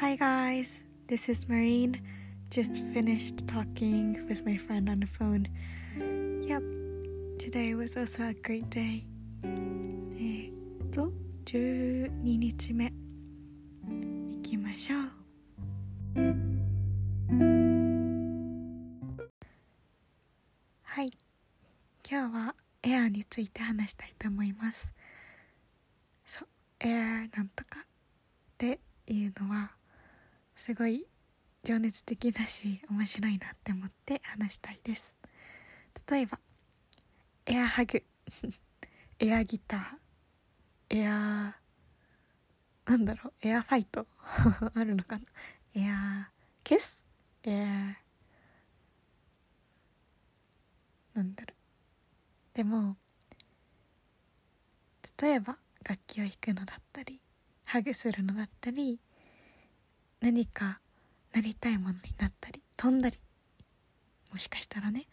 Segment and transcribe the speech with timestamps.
[0.00, 2.00] Hi guys, this is Marine.
[2.48, 5.46] Just finished talking with my friend on the phone.
[5.94, 6.62] Yep,
[7.38, 9.04] today was also a great day.
[9.44, 11.12] えっと、
[11.44, 12.90] 12日目。
[13.84, 15.00] 行きましょう。
[20.82, 21.10] はい、
[22.10, 24.94] 今日はエアについて話したいと思います。
[26.24, 26.48] そう、
[26.80, 27.04] エア
[27.36, 27.84] なんとかっ
[28.56, 29.72] ていうのは
[30.56, 31.06] すごい
[31.64, 35.16] 情熱的だし面白いなって思って話したいです。
[36.10, 36.38] 例えば
[37.46, 38.02] エアハグ。
[39.18, 40.96] エアギター。
[40.96, 41.56] エア
[42.86, 43.34] なんだろう。
[43.40, 44.06] エアファイト。
[44.74, 45.24] あるのかな。
[45.74, 46.30] エア
[46.64, 47.04] キス。
[47.42, 47.96] エア
[51.14, 52.56] なんだろう。
[52.56, 52.96] でも
[55.20, 57.20] 例えば楽器を弾くのだったり
[57.64, 59.00] ハグするのだったり
[60.20, 60.80] 何か
[61.32, 63.18] なりたいものになったり飛んだり
[64.32, 65.00] もしかしたらね。
[65.00, 65.04] っ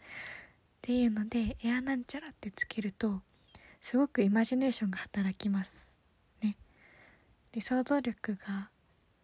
[0.82, 3.20] ていうのでエアなんちゃらってつけると
[3.80, 5.94] すごくイマジネーションが働きます。
[6.42, 6.56] ね。
[7.52, 8.70] で想像力が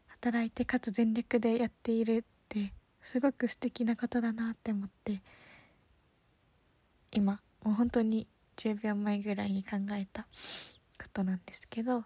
[0.09, 5.23] 働いてかつ全力でやっているってすごく素敵なことだなって思って
[7.13, 8.27] 今もう本当に
[8.57, 10.29] 10秒前ぐらいに考えたこ
[11.13, 12.05] となんですけど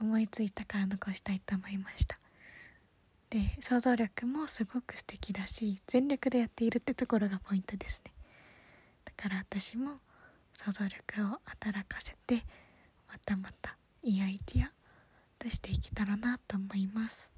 [0.00, 2.19] 思いついたから残したいと思いました。
[3.30, 8.12] で想像力もすごく素敵だし全力でやっているってところがポイントですね。
[9.04, 10.00] だから私も
[10.52, 12.44] 想像力を働かせて
[13.08, 14.72] またまたいいアイディア
[15.38, 17.30] 出していけたらなと思います。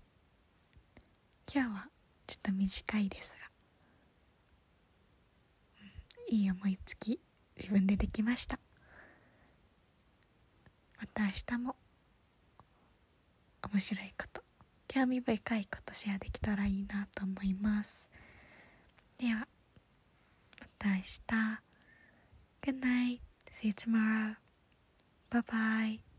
[1.53, 1.89] 今日は
[2.27, 3.37] ちょっと短いですが、
[6.29, 7.21] いい思いつき
[7.59, 8.59] 自分でできました。
[10.99, 11.77] また明日も
[13.71, 14.42] 面白いこと
[14.95, 18.11] 興味深いことシェアできたらいいなと思います
[19.19, 19.49] では
[20.61, 21.23] また明日
[22.61, 23.21] Good night
[23.51, 24.35] See you tomorrow
[25.31, 26.12] Bye bye